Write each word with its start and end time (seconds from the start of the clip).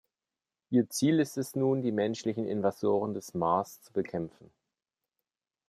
Ihr 0.71 0.89
Ziel 0.89 1.19
ist 1.19 1.37
es 1.37 1.55
nun, 1.55 1.83
die 1.83 1.91
menschlichen 1.91 2.47
Invasoren 2.47 3.13
des 3.13 3.35
Mars 3.35 3.81
zu 3.81 3.93
bekämpfen. 3.93 4.49